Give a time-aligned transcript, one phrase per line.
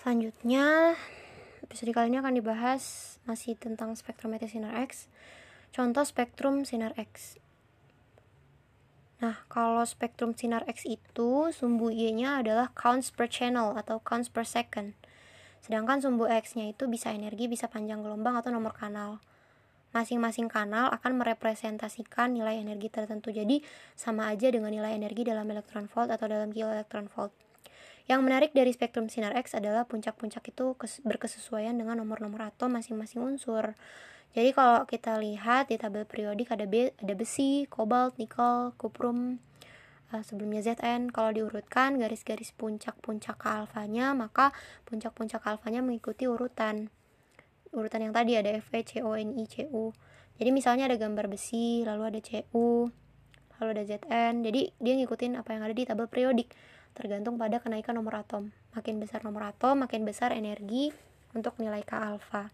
[0.00, 0.96] Selanjutnya,
[1.60, 5.12] episode kali ini akan dibahas masih tentang spektrometri sinar X.
[5.76, 7.36] Contoh spektrum sinar X.
[9.20, 14.48] Nah, kalau spektrum sinar X itu sumbu Y-nya adalah counts per channel atau counts per
[14.48, 14.96] second.
[15.60, 19.20] Sedangkan sumbu X-nya itu bisa energi, bisa panjang gelombang atau nomor kanal.
[19.92, 23.36] Masing-masing kanal akan merepresentasikan nilai energi tertentu.
[23.36, 23.60] Jadi,
[24.00, 27.36] sama aja dengan nilai energi dalam elektron volt atau dalam kilo elektron volt.
[28.08, 33.76] Yang menarik dari spektrum sinar X adalah puncak-puncak itu berkesesuaian dengan nomor-nomor atom masing-masing unsur.
[34.30, 39.42] Jadi kalau kita lihat di tabel periodik ada B, ada besi, kobalt, nikel, kuprum,
[40.14, 41.10] uh, sebelumnya Zn.
[41.10, 44.54] Kalau diurutkan garis-garis puncak-puncak alfanya, maka
[44.86, 46.94] puncak-puncak alfanya mengikuti urutan.
[47.74, 49.94] Urutan yang tadi ada Fe, Co, Ni, Cu.
[50.38, 52.90] Jadi misalnya ada gambar besi, lalu ada Cu,
[53.58, 54.46] lalu ada Zn.
[54.46, 56.54] Jadi dia ngikutin apa yang ada di tabel periodik
[56.94, 58.52] tergantung pada kenaikan nomor atom.
[58.76, 60.90] Makin besar nomor atom, makin besar energi
[61.34, 62.50] untuk nilai K alfa.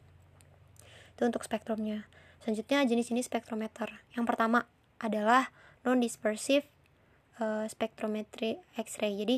[1.17, 2.05] Itu untuk spektrumnya.
[2.45, 4.05] Selanjutnya jenis-jenis spektrometer.
[4.13, 4.69] Yang pertama
[5.01, 5.51] adalah
[5.83, 6.65] non-dispersive
[7.41, 9.17] uh, spektrometri X-ray.
[9.17, 9.37] Jadi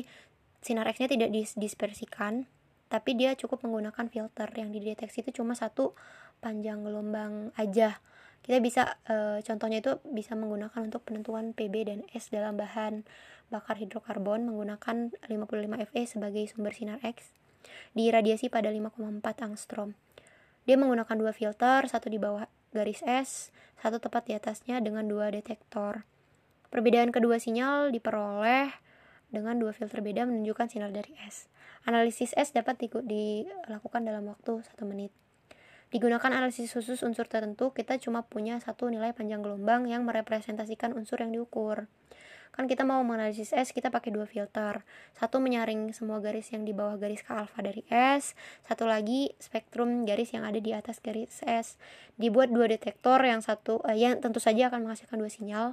[0.59, 2.45] sinar X-nya tidak dispersikan,
[2.91, 5.95] tapi dia cukup menggunakan filter yang dideteksi itu cuma satu
[6.43, 8.03] panjang gelombang aja.
[8.43, 13.05] Kita bisa e, contohnya itu bisa menggunakan untuk penentuan PB dan S dalam bahan
[13.49, 17.33] bakar hidrokarbon menggunakan 55 Fe sebagai sumber sinar X
[17.93, 19.97] di radiasi pada 5,4 angstrom.
[20.69, 23.49] Dia menggunakan dua filter, satu di bawah garis S,
[23.81, 26.05] satu tepat di atasnya dengan dua detektor.
[26.69, 28.69] Perbedaan kedua sinyal diperoleh
[29.33, 31.49] dengan dua filter beda menunjukkan sinar dari S.
[31.89, 35.09] Analisis S dapat dilakukan dalam waktu satu menit.
[35.89, 41.17] Digunakan analisis khusus unsur tertentu, kita cuma punya satu nilai panjang gelombang yang merepresentasikan unsur
[41.17, 41.89] yang diukur.
[42.53, 44.83] Kan kita mau menganalisis S kita pakai dua filter.
[45.17, 48.33] Satu menyaring semua garis yang di bawah garis K alfa dari S
[48.65, 51.79] satu lagi spektrum garis yang ada di atas garis S.
[52.19, 55.65] Dibuat dua detektor yang satu eh, yang tentu saja akan menghasilkan dua sinyal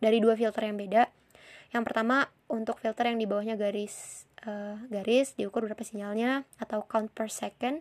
[0.00, 1.06] dari dua filter yang beda.
[1.70, 7.14] Yang pertama untuk filter yang di bawahnya garis uh, garis diukur berapa sinyalnya atau count
[7.14, 7.78] per second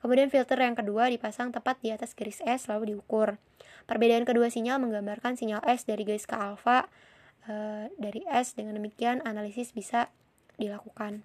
[0.00, 3.36] Kemudian filter yang kedua dipasang tepat di atas garis S lalu diukur.
[3.84, 6.88] Perbedaan kedua sinyal menggambarkan sinyal S dari garis K alfa
[7.48, 10.12] Eh, dari S dengan demikian analisis bisa
[10.60, 11.24] dilakukan.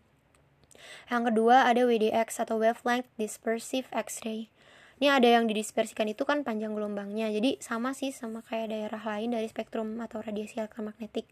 [1.12, 4.48] Yang kedua ada WDX atau wavelength dispersive X-ray.
[4.96, 7.28] Ini ada yang didispersikan itu kan panjang gelombangnya.
[7.28, 11.28] Jadi sama sih sama kayak daerah lain dari spektrum atau radiasi elektromagnetik.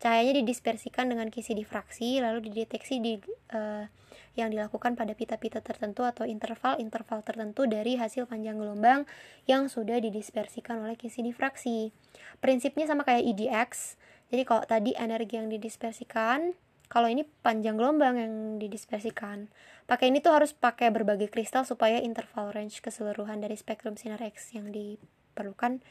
[0.00, 3.20] Cahayanya didispersikan dengan kisi difraksi lalu dideteksi di
[3.52, 3.84] uh,
[4.32, 9.04] yang dilakukan pada pita-pita tertentu atau interval-interval tertentu dari hasil panjang gelombang
[9.44, 11.92] yang sudah didispersikan oleh kisi difraksi.
[12.40, 14.00] Prinsipnya sama kayak EDX,
[14.32, 16.56] jadi kalau tadi energi yang didispersikan
[16.90, 19.46] kalau ini panjang gelombang yang didispersikan.
[19.86, 24.56] Pakai ini tuh harus pakai berbagai kristal supaya interval range keseluruhan dari spektrum sinar X
[24.58, 25.84] yang diperlukan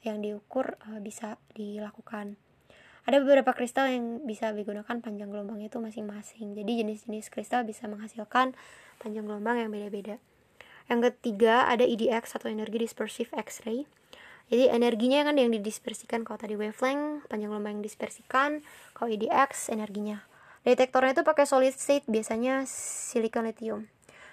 [0.00, 2.40] yang diukur uh, bisa dilakukan
[3.06, 6.58] ada beberapa kristal yang bisa digunakan panjang gelombang itu masing-masing.
[6.58, 8.58] Jadi jenis-jenis kristal bisa menghasilkan
[8.98, 10.18] panjang gelombang yang beda-beda.
[10.90, 13.86] Yang ketiga ada EDX atau energi dispersive X-ray.
[14.50, 16.26] Jadi energinya kan yang didispersikan.
[16.26, 20.26] Kalau tadi wavelength panjang gelombang yang dispersikan kalau IDX energinya.
[20.66, 23.86] Detektornya itu pakai solid state biasanya silikon lithium.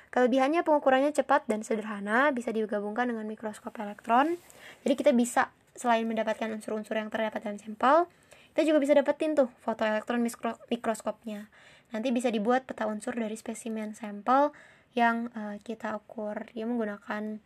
[0.10, 4.38] Kelebihannya pengukurannya cepat dan sederhana bisa digabungkan dengan mikroskop elektron.
[4.82, 8.10] Jadi kita bisa selain mendapatkan unsur-unsur yang terdapat dalam sampel
[8.54, 11.50] kita juga bisa dapetin tuh foto elektron mikro mikroskopnya.
[11.90, 14.54] Nanti bisa dibuat peta unsur dari spesimen sampel
[14.94, 16.54] yang uh, kita ukur.
[16.54, 17.42] Dia menggunakan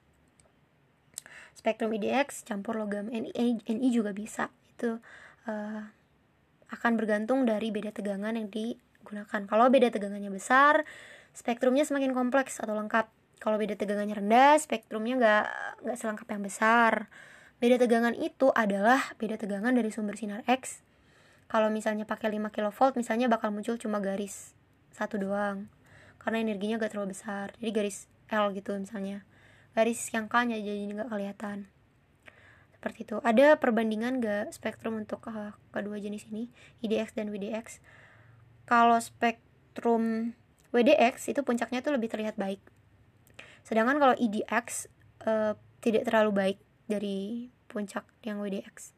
[1.55, 4.51] spektrum IDX campur logam NI, NI juga bisa.
[4.75, 4.99] Itu
[5.47, 5.81] uh,
[6.75, 9.47] akan bergantung dari beda tegangan yang digunakan.
[9.47, 10.83] Kalau beda tegangannya besar
[11.31, 13.07] spektrumnya semakin kompleks atau lengkap.
[13.39, 15.45] Kalau beda tegangannya rendah spektrumnya nggak
[15.87, 16.93] nggak selengkap yang besar.
[17.63, 20.83] Beda tegangan itu adalah beda tegangan dari sumber sinar X
[21.47, 24.51] kalau misalnya pakai 5 kV misalnya bakal muncul cuma garis
[24.91, 25.71] satu doang.
[26.19, 27.55] Karena energinya gak terlalu besar.
[27.63, 29.23] Jadi garis L gitu misalnya.
[29.71, 31.71] Garis yang K-nya jadi nggak kelihatan.
[32.75, 33.17] Seperti itu.
[33.23, 36.51] Ada perbandingan gak spektrum untuk uh, kedua jenis ini?
[36.83, 37.79] IDX dan WDX
[38.67, 40.35] kalau spektrum
[40.75, 42.59] WDX itu puncaknya tuh lebih terlihat baik.
[43.63, 44.91] Sedangkan kalau IDX
[45.23, 46.59] uh, tidak terlalu baik
[46.91, 48.96] dari puncak yang WDX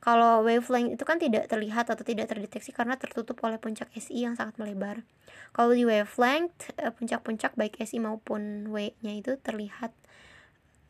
[0.00, 4.32] kalau wavelength itu kan tidak terlihat atau tidak terdeteksi karena tertutup oleh puncak SI yang
[4.32, 5.04] sangat melebar.
[5.52, 9.92] Kalau di wavelength, eh, puncak-puncak baik SI maupun W-nya itu terlihat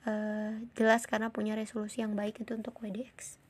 [0.06, 3.42] uh, jelas karena punya resolusi yang baik itu untuk WDX.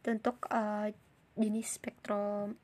[0.00, 0.88] Itu untuk uh,
[1.36, 2.56] jenis spektro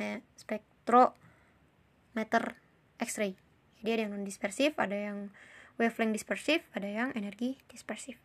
[0.00, 2.56] eh, spektrometer
[2.96, 3.36] X-ray.
[3.84, 5.28] Jadi ada yang non dispersif, ada yang
[5.76, 8.23] wavelength dispersif, ada yang energi dispersif.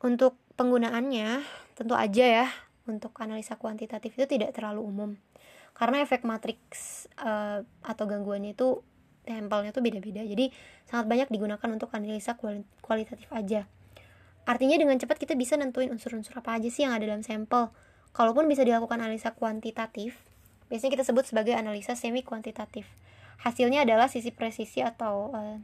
[0.00, 1.40] Untuk penggunaannya,
[1.76, 2.46] tentu aja ya,
[2.86, 5.10] untuk analisa kuantitatif itu tidak terlalu umum.
[5.76, 8.80] Karena efek matriks uh, atau gangguannya itu
[9.26, 10.22] sampelnya tuh beda-beda.
[10.22, 10.54] Jadi
[10.88, 12.38] sangat banyak digunakan untuk analisa
[12.80, 13.68] kualitatif aja.
[14.46, 17.74] Artinya dengan cepat kita bisa nentuin unsur-unsur apa aja sih yang ada dalam sampel.
[18.14, 20.16] Kalaupun bisa dilakukan analisa kuantitatif,
[20.70, 22.86] biasanya kita sebut sebagai analisa semi kuantitatif.
[23.42, 25.58] Hasilnya adalah sisi presisi atau uh,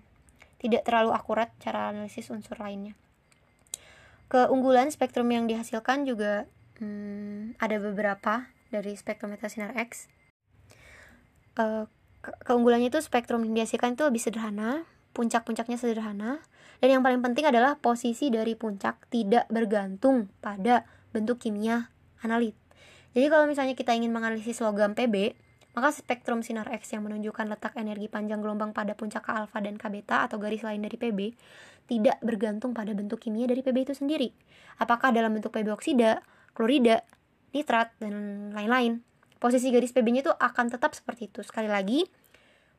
[0.60, 2.98] tidak terlalu akurat cara analisis unsur lainnya.
[4.32, 6.48] Keunggulan spektrum yang dihasilkan juga
[6.80, 10.08] hmm, ada beberapa dari spektrometer sinar X.
[11.52, 11.84] Uh,
[12.48, 16.40] keunggulannya itu spektrum yang dihasilkan itu lebih sederhana, puncak-puncaknya sederhana,
[16.80, 21.92] dan yang paling penting adalah posisi dari puncak tidak bergantung pada bentuk kimia
[22.24, 22.56] analit.
[23.12, 25.36] Jadi kalau misalnya kita ingin menganalisis logam PB,
[25.72, 29.80] maka spektrum sinar X yang menunjukkan letak energi panjang gelombang pada puncak K alfa dan
[29.80, 31.18] K beta atau garis lain dari PB
[31.88, 34.30] tidak bergantung pada bentuk kimia dari PB itu sendiri.
[34.78, 36.22] Apakah dalam bentuk PB oksida,
[36.52, 37.04] klorida,
[37.52, 39.04] nitrat, dan lain-lain.
[39.36, 41.42] Posisi garis PB-nya itu akan tetap seperti itu.
[41.42, 42.06] Sekali lagi,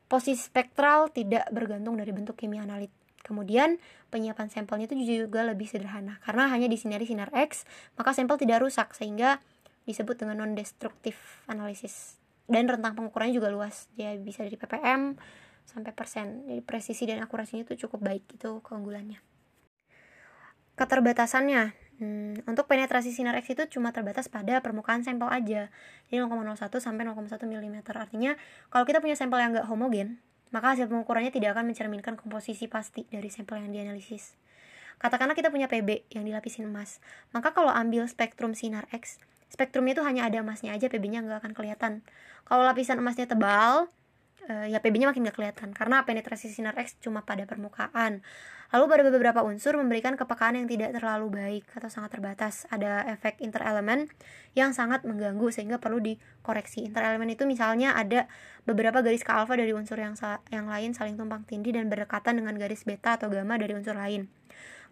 [0.08, 2.90] posisi spektral tidak bergantung dari bentuk kimia analit.
[3.24, 3.80] Kemudian,
[4.12, 6.20] penyiapan sampelnya itu juga lebih sederhana.
[6.24, 7.64] Karena hanya disinari sinar X,
[7.96, 9.40] maka sampel tidak rusak, sehingga
[9.84, 12.23] disebut dengan non-destruktif analisis.
[12.44, 13.88] Dan rentang pengukurannya juga luas.
[13.96, 15.16] Dia bisa dari ppm
[15.64, 16.44] sampai persen.
[16.44, 19.20] Jadi presisi dan akurasinya itu cukup baik, itu keunggulannya.
[20.74, 25.70] Keterbatasannya, Hmm, untuk penetrasi sinar X itu cuma terbatas pada permukaan sampel aja.
[26.10, 27.76] Jadi 0,01 sampai 0,1 mm.
[27.94, 28.34] Artinya,
[28.66, 30.18] kalau kita punya sampel yang nggak homogen,
[30.50, 34.34] maka hasil pengukurannya tidak akan mencerminkan komposisi pasti dari sampel yang dianalisis.
[34.98, 36.98] Katakanlah kita punya PB yang dilapisin emas.
[37.30, 41.52] Maka kalau ambil spektrum sinar X, spektrumnya itu hanya ada emasnya aja, PB-nya nggak akan
[41.52, 41.92] kelihatan.
[42.44, 43.88] Kalau lapisan emasnya tebal,
[44.48, 48.20] uh, ya PB-nya makin gak kelihatan karena penetrasi sinar X cuma pada permukaan.
[48.74, 52.66] Lalu pada beberapa unsur memberikan kepekaan yang tidak terlalu baik atau sangat terbatas.
[52.74, 54.10] Ada efek interelemen
[54.58, 56.82] yang sangat mengganggu sehingga perlu dikoreksi.
[56.82, 58.26] Interelemen itu misalnya ada
[58.66, 60.18] beberapa garis ke alfa dari unsur yang
[60.50, 64.26] yang lain saling tumpang tindih dan berdekatan dengan garis beta atau gamma dari unsur lain.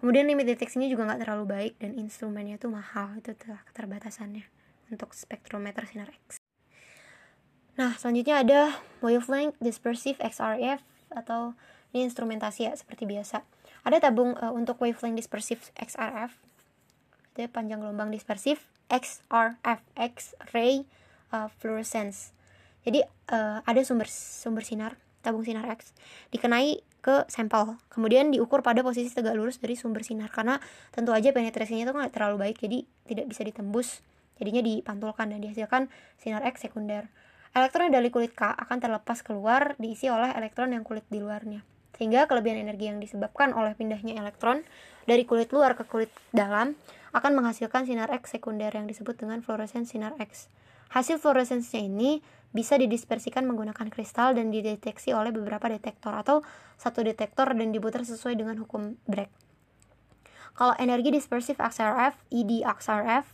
[0.03, 4.43] Kemudian limit deteksinya juga nggak terlalu baik dan instrumennya itu mahal itu telah keterbatasannya
[4.91, 6.43] untuk spektrometer sinar X.
[7.79, 8.61] Nah, selanjutnya ada
[8.99, 10.83] wavelength dispersive XRF
[11.15, 11.55] atau
[11.95, 13.47] ini instrumentasi ya seperti biasa.
[13.87, 16.35] Ada tabung uh, untuk wavelength dispersive XRF.
[17.39, 20.83] Itu panjang gelombang dispersif XRF X-ray
[21.31, 22.35] uh, fluorescence.
[22.83, 25.95] Jadi uh, ada sumber sumber sinar, tabung sinar X
[26.35, 27.77] dikenai ke sampel.
[27.91, 30.63] Kemudian diukur pada posisi tegak lurus dari sumber sinar karena
[30.95, 34.01] tentu aja penetrasinya itu nggak terlalu baik jadi tidak bisa ditembus.
[34.39, 37.11] Jadinya dipantulkan dan dihasilkan sinar X sekunder.
[37.53, 41.61] Elektron dari kulit K akan terlepas keluar diisi oleh elektron yang kulit di luarnya.
[41.99, 44.65] Sehingga kelebihan energi yang disebabkan oleh pindahnya elektron
[45.05, 46.79] dari kulit luar ke kulit dalam
[47.13, 50.49] akan menghasilkan sinar X sekunder yang disebut dengan fluorescence sinar X.
[50.93, 52.21] Hasil fluorescence-nya ini
[52.53, 56.45] bisa didispersikan menggunakan kristal dan dideteksi oleh beberapa detektor atau
[56.77, 59.33] satu detektor dan diputar sesuai dengan hukum Bragg.
[60.53, 63.25] Kalau energi dispersif XRF, ED XRF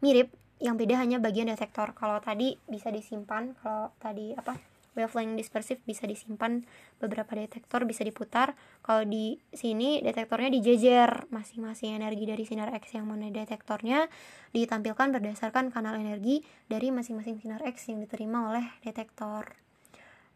[0.00, 5.80] mirip yang beda hanya bagian detektor kalau tadi bisa disimpan kalau tadi apa wavelength dispersif
[5.84, 6.64] bisa disimpan
[6.98, 8.54] beberapa detektor bisa diputar.
[8.84, 11.28] Kalau di sini detektornya dijejer.
[11.32, 14.06] Masing-masing energi dari sinar X yang mana detektornya
[14.52, 19.56] ditampilkan berdasarkan kanal energi dari masing-masing sinar X yang diterima oleh detektor.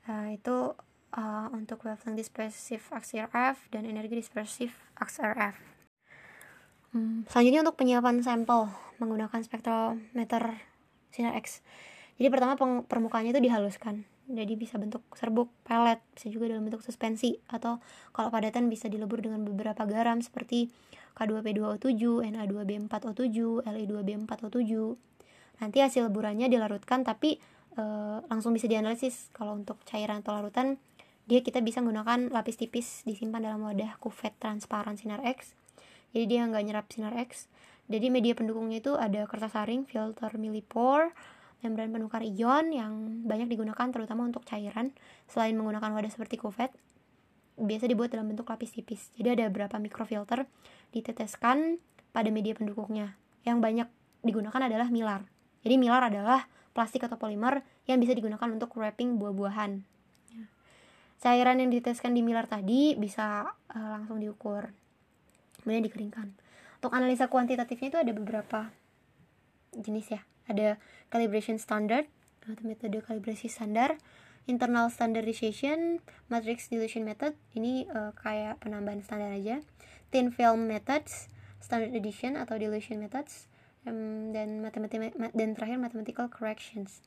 [0.07, 0.73] Uh, itu
[1.19, 5.77] uh, untuk wavelength dispersif XRF dan energi dispersif XRF
[6.97, 10.65] Hmm, selanjutnya untuk penyiapan sampel menggunakan spektrometer
[11.13, 11.61] sinar X.
[12.17, 14.05] Jadi pertama permukaannya itu dihaluskan.
[14.27, 17.79] Jadi bisa bentuk serbuk, pelet, bisa juga dalam bentuk suspensi atau
[18.11, 20.73] kalau padatan bisa dilebur dengan beberapa garam seperti
[21.15, 24.73] K2P2O7, Na2B4O7, Le2B4O7.
[25.63, 27.39] Nanti hasil leburannya dilarutkan tapi
[27.79, 27.85] e,
[28.27, 29.31] langsung bisa dianalisis.
[29.31, 30.77] Kalau untuk cairan atau larutan
[31.27, 35.59] dia kita bisa menggunakan lapis tipis disimpan dalam wadah kuvet transparan sinar X
[36.15, 37.51] jadi dia nggak nyerap sinar X
[37.91, 41.11] jadi media pendukungnya itu ada kertas saring filter millipore
[41.65, 42.93] membran penukar ion yang
[43.25, 44.93] banyak digunakan terutama untuk cairan.
[45.31, 46.73] Selain menggunakan wadah seperti kuvet
[47.57, 49.09] biasa dibuat dalam bentuk lapis tipis.
[49.17, 50.45] Jadi ada beberapa mikrofilter
[50.93, 51.81] diteteskan
[52.13, 53.17] pada media pendukungnya.
[53.49, 53.89] Yang banyak
[54.21, 55.25] digunakan adalah milar.
[55.65, 56.47] Jadi milar adalah
[56.77, 59.81] plastik atau polimer yang bisa digunakan untuk wrapping buah-buahan.
[61.17, 64.69] Cairan yang diteteskan di milar tadi bisa uh, langsung diukur
[65.65, 66.29] kemudian dikeringkan.
[66.77, 68.69] Untuk analisa kuantitatifnya itu ada beberapa
[69.73, 72.07] jenis ya ada calibration standard
[72.47, 73.99] atau metode kalibrasi standar
[74.47, 75.99] internal standardization
[76.31, 77.35] matrix dilution method.
[77.59, 79.61] Ini uh, kayak penambahan standar aja.
[80.15, 81.27] Thin film methods
[81.59, 83.51] standard addition atau dilution methods
[83.85, 87.03] um, dan matematik dan terakhir mathematical corrections.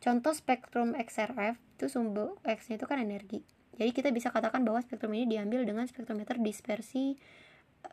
[0.00, 3.44] Contoh spektrum XRF itu sumber X nya itu kan energi.
[3.74, 7.18] Jadi kita bisa katakan bahwa spektrum ini diambil dengan spektrometer dispersi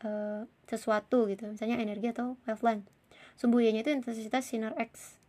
[0.00, 2.88] uh, sesuatu gitu misalnya energi atau wavelength
[3.36, 5.20] sumbu Y-nya itu intensitas sinar X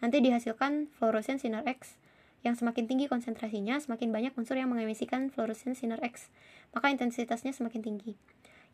[0.00, 2.00] nanti dihasilkan fluoresen sinar X
[2.42, 6.28] yang semakin tinggi konsentrasinya, semakin banyak unsur yang mengemisikan fluoresensi sinar X,
[6.74, 8.18] maka intensitasnya semakin tinggi.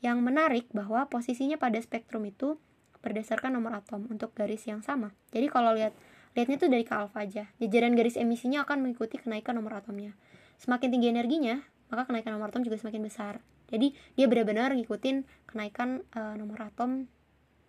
[0.00, 2.56] Yang menarik bahwa posisinya pada spektrum itu
[3.04, 5.12] berdasarkan nomor atom untuk garis yang sama.
[5.30, 5.92] Jadi kalau lihat
[6.32, 7.44] lihatnya itu dari ke alfa aja.
[7.60, 10.16] Jajaran garis emisinya akan mengikuti kenaikan nomor atomnya.
[10.58, 11.60] Semakin tinggi energinya,
[11.92, 13.44] maka kenaikan nomor atom juga semakin besar.
[13.68, 17.06] Jadi dia benar-benar ngikutin kenaikan uh, nomor atom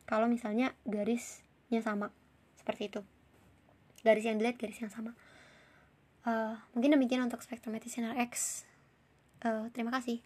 [0.08, 2.10] kalau misalnya garisnya sama.
[2.56, 3.02] Seperti itu.
[4.02, 5.14] Garis yang dilihat garis yang sama.
[6.24, 8.64] Uh, mungkin demikian untuk spektrometri sinar X.
[9.44, 10.24] Uh, terima kasih.